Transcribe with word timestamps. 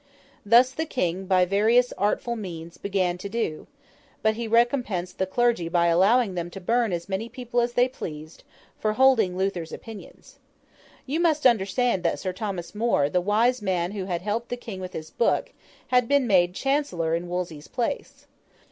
This, 0.43 0.71
the 0.71 0.87
King 0.87 1.27
by 1.27 1.45
various 1.45 1.93
artful 1.95 2.35
means, 2.35 2.79
began 2.79 3.19
to 3.19 3.29
do; 3.29 3.67
but 4.23 4.33
he 4.33 4.47
recompensed 4.47 5.19
the 5.19 5.27
clergy 5.27 5.69
by 5.69 5.85
allowing 5.89 6.33
them 6.33 6.49
to 6.49 6.59
burn 6.59 6.91
as 6.91 7.07
many 7.07 7.29
people 7.29 7.61
as 7.61 7.73
they 7.73 7.87
pleased, 7.87 8.43
for 8.79 8.93
holding 8.93 9.37
Luther's 9.37 9.71
opinions. 9.71 10.39
You 11.05 11.19
must 11.19 11.45
understand 11.45 12.01
that 12.01 12.17
Sir 12.17 12.33
Thomas 12.33 12.73
More, 12.73 13.11
the 13.11 13.21
wise 13.21 13.61
man 13.61 13.91
who 13.91 14.05
had 14.05 14.23
helped 14.23 14.49
the 14.49 14.57
King 14.57 14.81
with 14.81 14.93
his 14.93 15.11
book, 15.11 15.53
had 15.89 16.07
been 16.07 16.25
made 16.25 16.55
Chancellor 16.55 17.13
in 17.13 17.27
Wolsey's 17.27 17.67
place. 17.67 18.25